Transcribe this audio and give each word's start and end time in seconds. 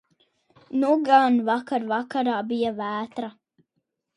Nu 0.83 0.89
gan 1.09 1.37
vakar 1.49 1.85
vakarā 1.91 2.41
bija 2.55 2.73
vētra. 2.81 3.31